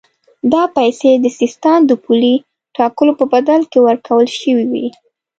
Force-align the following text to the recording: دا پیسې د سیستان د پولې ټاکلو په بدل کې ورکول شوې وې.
دا 0.53 0.63
پیسې 0.77 1.11
د 1.17 1.25
سیستان 1.39 1.79
د 1.85 1.91
پولې 2.03 2.33
ټاکلو 2.77 3.11
په 3.19 3.25
بدل 3.33 3.61
کې 3.71 3.79
ورکول 3.87 4.27
شوې 4.41 4.65
وې. 4.71 4.87